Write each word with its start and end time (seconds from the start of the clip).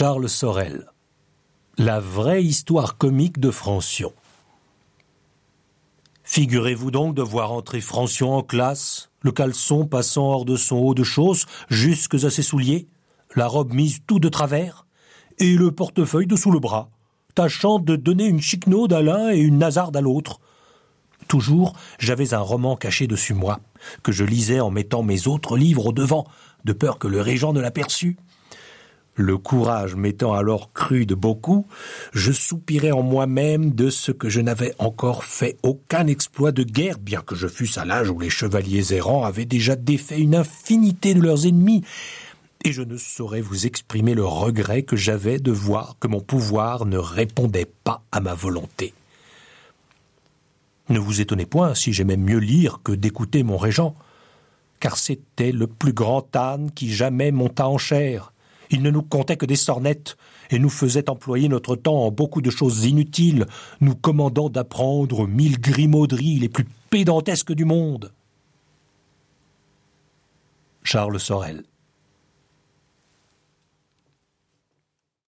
Charles 0.00 0.30
Sorel. 0.30 0.86
La 1.76 2.00
vraie 2.00 2.42
histoire 2.42 2.96
comique 2.96 3.38
de 3.38 3.50
Francion. 3.50 4.14
Figurez-vous 6.22 6.90
donc 6.90 7.14
de 7.14 7.20
voir 7.20 7.52
entrer 7.52 7.82
Francion 7.82 8.32
en 8.32 8.42
classe, 8.42 9.10
le 9.20 9.30
caleçon 9.30 9.86
passant 9.86 10.24
hors 10.24 10.44
de 10.46 10.56
son 10.56 10.76
haut 10.76 10.94
de 10.94 11.04
chausse 11.04 11.44
jusque 11.68 12.14
à 12.14 12.30
ses 12.30 12.40
souliers, 12.40 12.88
la 13.36 13.46
robe 13.46 13.74
mise 13.74 13.98
tout 14.06 14.20
de 14.20 14.30
travers, 14.30 14.86
et 15.38 15.54
le 15.54 15.70
portefeuille 15.70 16.26
dessous 16.26 16.50
le 16.50 16.60
bras, 16.60 16.88
tâchant 17.34 17.78
de 17.78 17.94
donner 17.94 18.24
une 18.24 18.40
chiquenaude 18.40 18.94
à 18.94 19.02
l'un 19.02 19.30
et 19.30 19.38
une 19.40 19.58
nasarde 19.58 19.98
à 19.98 20.00
l'autre. 20.00 20.40
Toujours, 21.28 21.74
j'avais 21.98 22.32
un 22.32 22.40
roman 22.40 22.74
caché 22.74 23.06
dessus 23.06 23.34
moi, 23.34 23.60
que 24.02 24.12
je 24.12 24.24
lisais 24.24 24.60
en 24.60 24.70
mettant 24.70 25.02
mes 25.02 25.28
autres 25.28 25.58
livres 25.58 25.88
au 25.88 25.92
devant, 25.92 26.26
de 26.64 26.72
peur 26.72 26.98
que 26.98 27.06
le 27.06 27.20
régent 27.20 27.52
ne 27.52 27.60
l'aperçût. 27.60 28.16
Le 29.16 29.36
courage 29.36 29.96
m'étant 29.96 30.32
alors 30.32 30.72
cru 30.72 31.04
de 31.04 31.14
beaucoup, 31.14 31.66
je 32.12 32.32
soupirais 32.32 32.92
en 32.92 33.02
moi-même 33.02 33.72
de 33.72 33.90
ce 33.90 34.12
que 34.12 34.28
je 34.28 34.40
n'avais 34.40 34.74
encore 34.78 35.24
fait 35.24 35.58
aucun 35.62 36.06
exploit 36.06 36.52
de 36.52 36.62
guerre, 36.62 36.98
bien 36.98 37.20
que 37.20 37.34
je 37.34 37.48
fusse 37.48 37.76
à 37.76 37.84
l'âge 37.84 38.08
où 38.08 38.18
les 38.18 38.30
chevaliers 38.30 38.94
errants 38.94 39.24
avaient 39.24 39.44
déjà 39.44 39.76
défait 39.76 40.20
une 40.20 40.36
infinité 40.36 41.12
de 41.14 41.20
leurs 41.20 41.46
ennemis, 41.46 41.82
et 42.64 42.72
je 42.72 42.82
ne 42.82 42.96
saurais 42.96 43.40
vous 43.40 43.66
exprimer 43.66 44.14
le 44.14 44.24
regret 44.24 44.82
que 44.82 44.96
j'avais 44.96 45.38
de 45.38 45.50
voir 45.50 45.96
que 45.98 46.08
mon 46.08 46.20
pouvoir 46.20 46.86
ne 46.86 46.98
répondait 46.98 47.70
pas 47.84 48.02
à 48.12 48.20
ma 48.20 48.34
volonté. 48.34 48.94
Ne 50.88 50.98
vous 50.98 51.20
étonnez 51.20 51.46
point 51.46 51.74
si 51.74 51.92
j'aimais 51.92 52.16
mieux 52.16 52.38
lire 52.38 52.80
que 52.82 52.92
d'écouter 52.92 53.42
mon 53.42 53.56
régent, 53.56 53.94
car 54.78 54.96
c'était 54.96 55.52
le 55.52 55.66
plus 55.66 55.92
grand 55.92 56.34
âne 56.36 56.70
qui 56.72 56.92
jamais 56.92 57.32
monta 57.32 57.68
en 57.68 57.78
chair, 57.78 58.32
il 58.70 58.82
ne 58.82 58.90
nous 58.90 59.02
comptait 59.02 59.36
que 59.36 59.46
des 59.46 59.56
sornettes 59.56 60.16
et 60.50 60.58
nous 60.58 60.70
faisait 60.70 61.10
employer 61.10 61.48
notre 61.48 61.76
temps 61.76 62.04
en 62.04 62.10
beaucoup 62.10 62.40
de 62.40 62.50
choses 62.50 62.84
inutiles, 62.84 63.46
nous 63.80 63.94
commandant 63.94 64.48
d'apprendre 64.48 65.26
mille 65.26 65.60
grimauderies 65.60 66.38
les 66.38 66.48
plus 66.48 66.66
pédantesques 66.90 67.52
du 67.52 67.64
monde. 67.64 68.12
Charles 70.82 71.20
Sorel 71.20 71.64